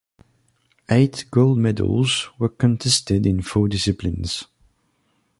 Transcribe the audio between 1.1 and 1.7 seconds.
gold